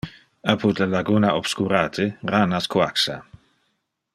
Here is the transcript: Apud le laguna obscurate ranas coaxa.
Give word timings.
Apud 0.53 0.79
le 0.83 0.87
laguna 0.93 1.29
obscurate 1.41 2.07
ranas 2.33 2.71
coaxa. 2.77 3.19